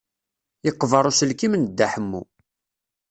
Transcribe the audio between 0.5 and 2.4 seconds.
Yeqber uselkim n Dda Ḥemmu.